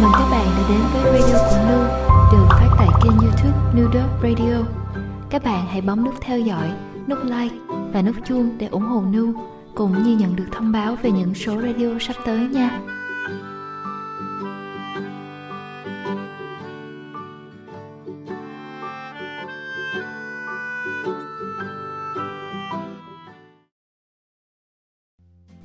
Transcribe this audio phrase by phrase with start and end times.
[0.00, 1.78] Chào mừng các bạn đã đến với radio của Nu
[2.32, 4.64] được phát tại kênh youtube Nu Dog Radio.
[5.30, 6.70] Các bạn hãy bấm nút theo dõi,
[7.08, 7.54] nút like
[7.92, 9.32] và nút chuông để ủng hộ Nu
[9.74, 12.80] cũng như nhận được thông báo về những số radio sắp tới nha.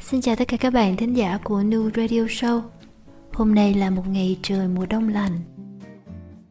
[0.00, 2.60] Xin chào tất cả các bạn thính giả của New Radio Show
[3.32, 5.40] Hôm nay là một ngày trời mùa đông lạnh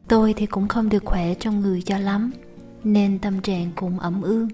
[0.08, 2.32] Tôi thì cũng không được khỏe trong người cho lắm,
[2.84, 4.48] Nên tâm trạng cũng ẩm ương.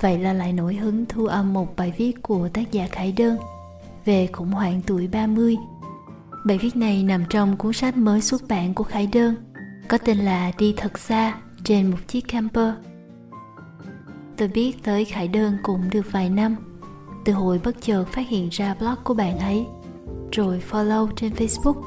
[0.00, 3.36] Vậy là lại nổi hứng thu âm một bài viết của tác giả Khải Đơn,
[4.04, 5.56] Về khủng hoảng tuổi 30
[6.46, 9.34] Bài viết này nằm trong cuốn sách mới xuất bản của Khải Đơn,
[9.88, 12.74] Có tên là Đi thật xa, trên một chiếc camper.
[14.36, 16.56] Tôi biết tới Khải Đơn cũng được vài năm,
[17.24, 19.66] từ hồi bất chợt phát hiện ra blog của bạn ấy
[20.32, 21.82] rồi follow trên facebook.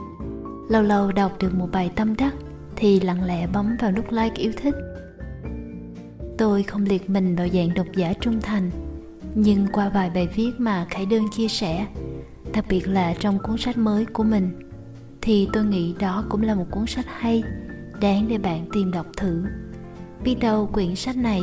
[0.69, 2.35] Lâu lâu đọc được một bài tâm đắc
[2.75, 4.75] thì lặng lẽ bấm vào nút like yêu thích.
[6.37, 8.71] Tôi không liệt mình vào dạng độc giả trung thành,
[9.35, 11.87] nhưng qua vài bài viết mà khải đơn chia sẻ,
[12.53, 14.51] đặc biệt là trong cuốn sách mới của mình,
[15.21, 17.43] thì tôi nghĩ đó cũng là một cuốn sách hay,
[18.01, 19.43] đáng để bạn tìm đọc thử.
[20.23, 21.41] Biết đâu quyển sách này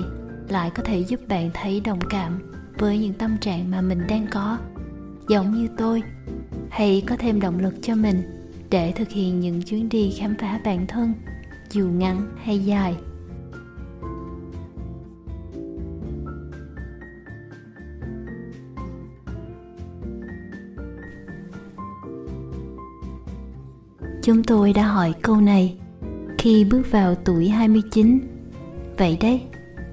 [0.48, 2.38] lại có thể giúp bạn thấy đồng cảm
[2.78, 4.58] với những tâm trạng mà mình đang có,
[5.28, 6.02] giống như tôi
[6.72, 8.22] hãy có thêm động lực cho mình
[8.70, 11.12] để thực hiện những chuyến đi khám phá bản thân
[11.70, 12.96] dù ngắn hay dài.
[24.22, 25.78] Chúng tôi đã hỏi câu này
[26.38, 28.18] khi bước vào tuổi 29.
[28.98, 29.42] Vậy đấy,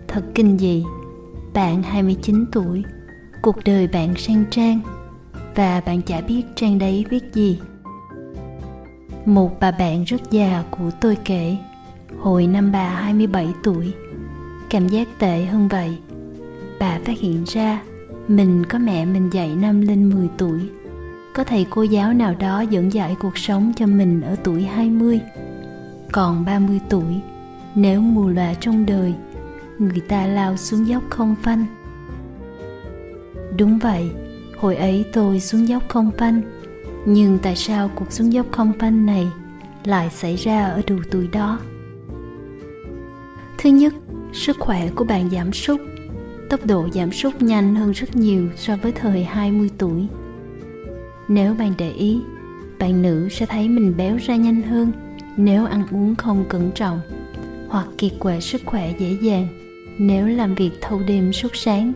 [0.07, 0.83] thật kinh dị.
[1.53, 2.83] Bạn 29 tuổi,
[3.41, 4.98] cuộc đời bạn sang trang
[5.55, 7.59] và bạn chả biết trang đấy viết gì.
[9.25, 11.57] Một bà bạn rất già của tôi kể,
[12.19, 13.93] hồi năm bà 27 tuổi,
[14.69, 15.97] cảm giác tệ hơn vậy.
[16.79, 17.81] Bà phát hiện ra
[18.27, 20.59] mình có mẹ mình dạy năm lên 10 tuổi.
[21.33, 25.19] Có thầy cô giáo nào đó dẫn dạy cuộc sống cho mình ở tuổi 20.
[26.11, 27.21] Còn 30 tuổi,
[27.75, 29.13] nếu mù lòa trong đời
[29.79, 31.65] người ta lao xuống dốc không phanh
[33.57, 34.11] đúng vậy
[34.59, 36.41] hồi ấy tôi xuống dốc không phanh
[37.05, 39.27] nhưng tại sao cuộc xuống dốc không phanh này
[39.83, 41.59] lại xảy ra ở đủ tuổi đó
[43.57, 43.93] thứ nhất
[44.33, 45.81] sức khỏe của bạn giảm sút
[46.49, 50.07] tốc độ giảm sút nhanh hơn rất nhiều so với thời 20 tuổi.
[51.27, 52.19] Nếu bạn để ý,
[52.79, 54.91] bạn nữ sẽ thấy mình béo ra nhanh hơn
[55.37, 57.01] nếu ăn uống không cẩn trọng
[57.67, 59.47] hoặc kiệt quệ sức khỏe dễ dàng
[59.97, 61.93] nếu làm việc thâu đêm suốt sáng.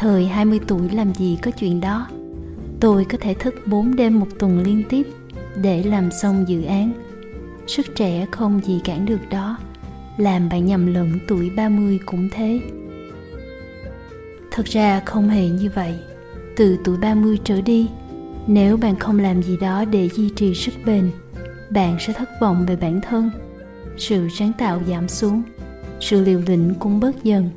[0.00, 2.08] Thời 20 tuổi làm gì có chuyện đó.
[2.80, 5.06] Tôi có thể thức 4 đêm một tuần liên tiếp
[5.62, 6.92] để làm xong dự án.
[7.66, 9.58] Sức trẻ không gì cản được đó.
[10.16, 12.60] Làm bạn nhầm lẫn tuổi 30 cũng thế.
[14.50, 15.94] Thật ra không hề như vậy.
[16.56, 17.88] Từ tuổi 30 trở đi,
[18.46, 21.10] nếu bạn không làm gì đó để duy trì sức bền,
[21.70, 23.30] bạn sẽ thất vọng về bản thân.
[23.96, 25.42] Sự sáng tạo giảm xuống
[26.00, 27.50] sự liều lĩnh cũng bớt dần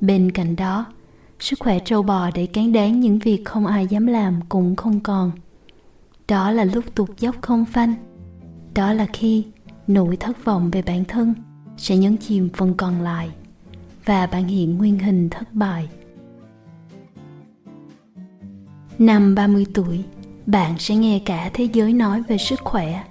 [0.00, 0.86] bên cạnh đó
[1.42, 5.00] sức khỏe trâu bò để cán đáng những việc không ai dám làm cũng không
[5.00, 5.32] còn.
[6.28, 7.94] Đó là lúc tụt dốc không phanh.
[8.74, 9.44] Đó là khi
[9.86, 11.34] nỗi thất vọng về bản thân
[11.76, 13.30] sẽ nhấn chìm phần còn lại
[14.04, 15.88] và bạn hiện nguyên hình thất bại.
[18.98, 20.04] Năm 30 tuổi
[20.46, 23.04] bạn sẽ nghe cả thế giới nói về sức khỏe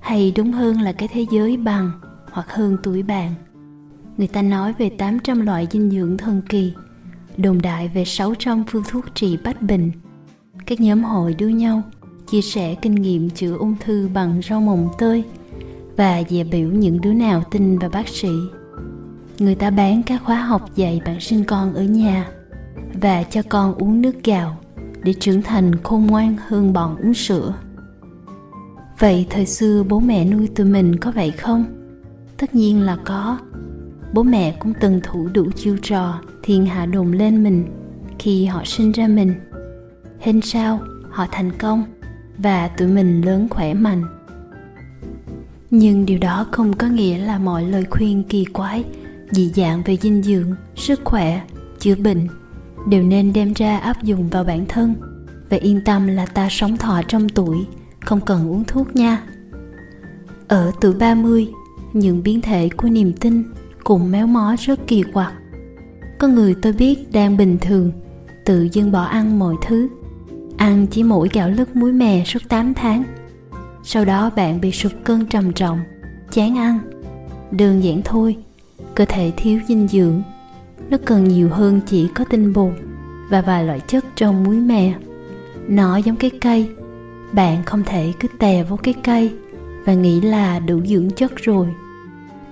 [0.00, 1.90] hay đúng hơn là cái thế giới bằng
[2.30, 3.34] hoặc hơn tuổi bạn.
[4.16, 6.72] Người ta nói về 800 loại dinh dưỡng thần kỳ,
[7.42, 9.90] đồn đại về 600 phương thuốc trị bách bệnh.
[10.66, 11.82] Các nhóm hội đưa nhau,
[12.30, 15.24] chia sẻ kinh nghiệm chữa ung thư bằng rau mồng tơi
[15.96, 18.28] và dè biểu những đứa nào tin vào bác sĩ.
[19.38, 22.28] Người ta bán các khóa học dạy bạn sinh con ở nhà
[23.02, 24.56] và cho con uống nước gạo
[25.02, 27.54] để trưởng thành khôn ngoan hơn bọn uống sữa.
[28.98, 31.64] Vậy thời xưa bố mẹ nuôi tụi mình có vậy không?
[32.36, 33.38] Tất nhiên là có
[34.12, 37.64] bố mẹ cũng từng thủ đủ chiêu trò thiên hạ đồn lên mình
[38.18, 39.34] khi họ sinh ra mình.
[40.18, 40.80] Hên sao,
[41.10, 41.84] họ thành công
[42.38, 44.04] và tụi mình lớn khỏe mạnh.
[45.70, 48.84] Nhưng điều đó không có nghĩa là mọi lời khuyên kỳ quái,
[49.30, 51.40] dị dạng về dinh dưỡng, sức khỏe,
[51.78, 52.28] chữa bệnh
[52.88, 54.94] đều nên đem ra áp dụng vào bản thân.
[55.50, 57.66] Và yên tâm là ta sống thọ trong tuổi,
[58.00, 59.22] không cần uống thuốc nha.
[60.48, 61.48] Ở tuổi 30
[61.92, 63.42] những biến thể của niềm tin
[63.90, 65.32] cùng méo mó rất kỳ quặc.
[66.18, 67.92] Có người tôi biết đang bình thường,
[68.44, 69.88] tự dưng bỏ ăn mọi thứ.
[70.56, 73.04] Ăn chỉ mỗi gạo lứt muối mè suốt 8 tháng.
[73.84, 75.80] Sau đó bạn bị sụp cân trầm trọng,
[76.32, 76.78] chán ăn.
[77.50, 78.36] Đơn giản thôi,
[78.94, 80.22] cơ thể thiếu dinh dưỡng.
[80.90, 82.72] Nó cần nhiều hơn chỉ có tinh bột
[83.30, 84.94] và vài loại chất trong muối mè.
[85.68, 86.68] Nó giống cái cây,
[87.32, 89.32] bạn không thể cứ tè vô cái cây
[89.84, 91.66] và nghĩ là đủ dưỡng chất rồi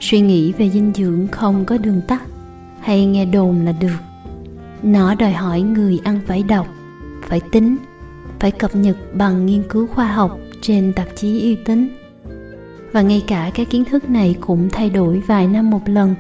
[0.01, 2.23] suy nghĩ về dinh dưỡng không có đường tắt
[2.81, 3.97] hay nghe đồn là được.
[4.83, 6.67] Nó đòi hỏi người ăn phải đọc,
[7.23, 7.77] phải tính,
[8.39, 11.89] phải cập nhật bằng nghiên cứu khoa học trên tạp chí uy tín.
[12.93, 16.15] Và ngay cả cái kiến thức này cũng thay đổi vài năm một lần,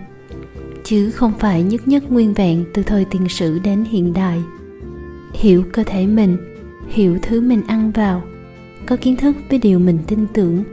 [0.84, 4.42] chứ không phải nhất nhất nguyên vẹn từ thời tiền sử đến hiện đại.
[5.32, 6.36] Hiểu cơ thể mình,
[6.88, 8.22] hiểu thứ mình ăn vào,
[8.86, 10.64] có kiến thức với điều mình tin tưởng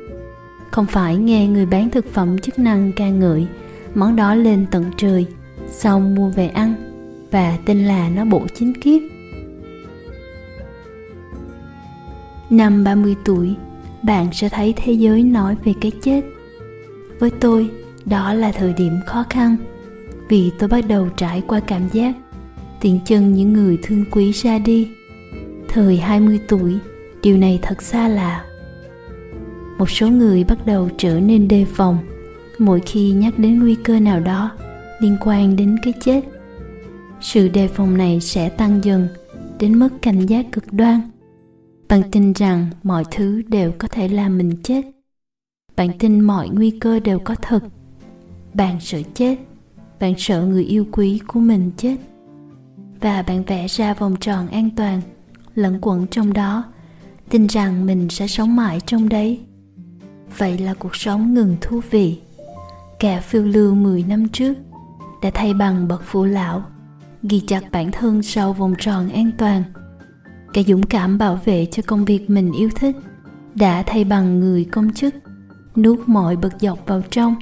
[0.76, 3.48] không phải nghe người bán thực phẩm chức năng ca ngợi,
[3.94, 5.26] món đó lên tận trời,
[5.72, 6.74] xong mua về ăn,
[7.32, 9.02] và tin là nó bổ chính kiếp.
[12.50, 13.56] Năm 30 tuổi,
[14.04, 16.22] bạn sẽ thấy thế giới nói về cái chết.
[17.20, 17.70] Với tôi,
[18.06, 19.56] đó là thời điểm khó khăn,
[20.30, 22.16] vì tôi bắt đầu trải qua cảm giác
[22.82, 24.90] tiện chân những người thương quý ra đi.
[25.68, 26.78] Thời 20 tuổi,
[27.22, 28.46] điều này thật xa lạ
[29.78, 31.98] một số người bắt đầu trở nên đề phòng
[32.60, 34.52] mỗi khi nhắc đến nguy cơ nào đó
[35.00, 36.22] liên quan đến cái chết.
[37.22, 39.08] Sự đề phòng này sẽ tăng dần
[39.60, 41.02] đến mức cảnh giác cực đoan.
[41.90, 44.82] Bạn tin rằng mọi thứ đều có thể làm mình chết.
[45.76, 47.64] Bạn tin mọi nguy cơ đều có thật.
[48.54, 49.36] Bạn sợ chết.
[50.00, 51.98] Bạn sợ người yêu quý của mình chết.
[53.02, 55.02] Và bạn vẽ ra vòng tròn an toàn,
[55.56, 56.64] lẫn quẩn trong đó.
[57.30, 59.40] Tin rằng mình sẽ sống mãi trong đấy
[60.38, 62.20] vậy là cuộc sống ngừng thú vị.
[63.00, 64.54] Kẻ phiêu lưu 10 năm trước
[65.22, 66.64] đã thay bằng bậc phụ lão
[67.24, 69.64] ghi chặt bản thân sau vòng tròn an toàn.
[70.54, 72.96] Kẻ dũng cảm bảo vệ cho công việc mình yêu thích
[73.56, 75.16] đã thay bằng người công chức
[75.76, 77.36] nuốt mọi bậc dọc vào trong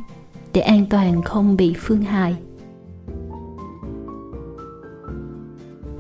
[0.54, 2.36] để an toàn không bị phương hại.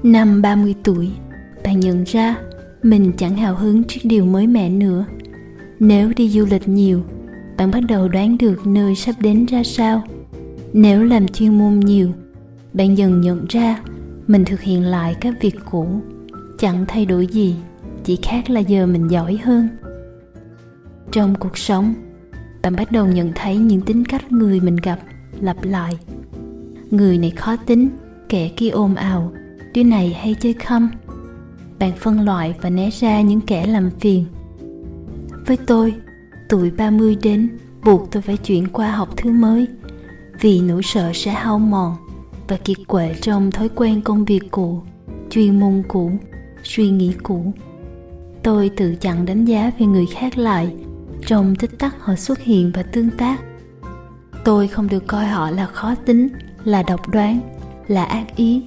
[0.03, 1.11] Năm 30 tuổi,
[1.63, 2.35] bạn nhận ra
[2.83, 5.05] mình chẳng hào hứng trước điều mới mẻ nữa.
[5.83, 7.03] Nếu đi du lịch nhiều,
[7.57, 10.03] bạn bắt đầu đoán được nơi sắp đến ra sao.
[10.73, 12.11] Nếu làm chuyên môn nhiều,
[12.73, 13.79] bạn dần nhận ra
[14.27, 15.87] mình thực hiện lại các việc cũ,
[16.59, 17.55] chẳng thay đổi gì,
[18.03, 19.67] chỉ khác là giờ mình giỏi hơn.
[21.11, 21.93] Trong cuộc sống,
[22.61, 24.99] bạn bắt đầu nhận thấy những tính cách người mình gặp
[25.41, 25.97] lặp lại.
[26.91, 27.89] Người này khó tính,
[28.29, 29.31] kẻ kia ồn ào,
[29.73, 30.89] đứa này hay chơi khăm
[31.79, 34.25] bạn phân loại và né ra những kẻ làm phiền
[35.45, 35.93] với tôi.
[36.49, 37.49] Tuổi 30 đến,
[37.83, 39.67] buộc tôi phải chuyển qua học thứ mới.
[40.39, 41.95] Vì nỗi sợ sẽ hao mòn
[42.47, 44.81] và kiệt quệ trong thói quen công việc cũ,
[45.29, 46.11] chuyên môn cũ,
[46.63, 47.53] suy nghĩ cũ.
[48.43, 50.75] Tôi tự chặn đánh giá về người khác lại
[51.27, 53.41] trong tích tắc họ xuất hiện và tương tác.
[54.45, 56.27] Tôi không được coi họ là khó tính,
[56.63, 57.39] là độc đoán,
[57.87, 58.63] là ác ý.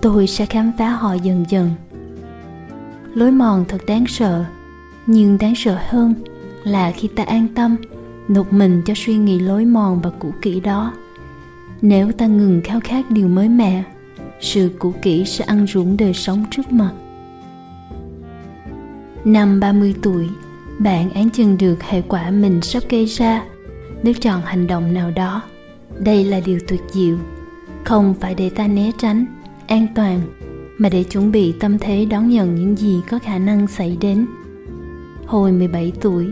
[0.00, 1.70] Tôi sẽ khám phá họ dần dần.
[3.14, 4.44] Lối mòn thật đáng sợ
[5.06, 6.14] nhưng đáng sợ hơn
[6.64, 7.76] là khi ta an tâm,
[8.28, 10.92] nộp mình cho suy nghĩ lối mòn và cũ kỹ đó.
[11.82, 13.82] Nếu ta ngừng khao khát điều mới mẻ,
[14.40, 16.92] sự cũ kỹ sẽ ăn ruộng đời sống trước mặt.
[19.24, 20.28] Năm 30 tuổi,
[20.78, 23.44] bạn án chừng được hệ quả mình sắp gây ra.
[24.02, 25.42] Nếu chọn hành động nào đó,
[25.98, 27.16] đây là điều tuyệt diệu.
[27.84, 29.26] Không phải để ta né tránh,
[29.66, 30.20] an toàn,
[30.78, 34.26] mà để chuẩn bị tâm thế đón nhận những gì có khả năng xảy đến.
[35.26, 36.26] Hồi 17 tuổi,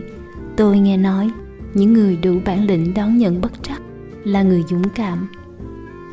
[0.55, 1.31] tôi nghe nói
[1.73, 3.81] những người đủ bản lĩnh đón nhận bất trắc
[4.23, 5.27] là người dũng cảm.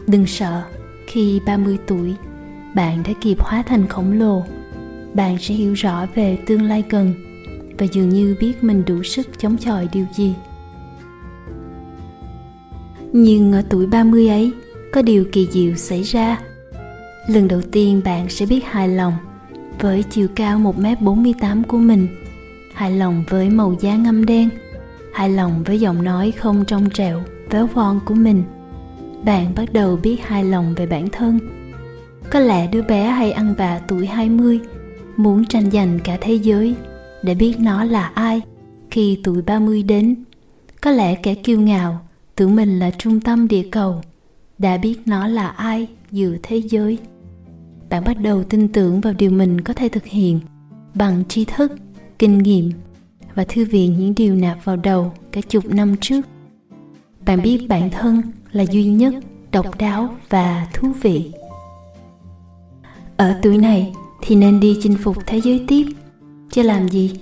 [0.06, 0.62] Đừng sợ,
[1.06, 2.14] khi 30 tuổi,
[2.74, 4.44] bạn đã kịp hóa thành khổng lồ.
[5.14, 7.14] Bạn sẽ hiểu rõ về tương lai gần
[7.78, 10.34] và dường như biết mình đủ sức chống chọi điều gì.
[13.12, 14.52] Nhưng ở tuổi 30 ấy,
[14.92, 16.38] có điều kỳ diệu xảy ra
[17.26, 19.12] lần đầu tiên bạn sẽ biết hài lòng
[19.80, 22.08] với chiều cao 1m48 của mình
[22.74, 24.48] hài lòng với màu da ngâm đen,
[25.12, 28.42] hài lòng với giọng nói không trong trẻo, véo von của mình.
[29.24, 31.38] Bạn bắt đầu biết hài lòng về bản thân.
[32.30, 34.60] Có lẽ đứa bé hay ăn vạ tuổi 20
[35.16, 36.74] muốn tranh giành cả thế giới
[37.22, 38.40] để biết nó là ai
[38.90, 40.24] khi tuổi 30 đến.
[40.80, 42.00] Có lẽ kẻ kiêu ngạo,
[42.36, 44.02] tưởng mình là trung tâm địa cầu,
[44.58, 46.98] đã biết nó là ai giữa thế giới.
[47.90, 50.40] Bạn bắt đầu tin tưởng vào điều mình có thể thực hiện
[50.94, 51.72] bằng tri thức
[52.22, 52.70] kinh nghiệm
[53.34, 56.20] và thư viện những điều nạp vào đầu cả chục năm trước.
[57.26, 59.14] Bạn biết bản thân là duy nhất
[59.52, 61.32] độc đáo và thú vị.
[63.16, 65.86] Ở tuổi này thì nên đi chinh phục thế giới tiếp.
[66.50, 67.20] Chứ làm gì?